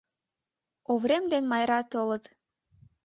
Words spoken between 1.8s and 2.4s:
толыт.